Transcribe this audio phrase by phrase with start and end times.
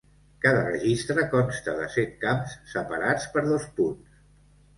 [0.43, 4.19] Cada registre consta de set camps separats per dos punts.